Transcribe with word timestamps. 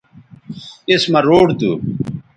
اس 0.91 1.03
مہ 1.11 1.19
روڈ 1.27 1.47
تھو 1.59 1.71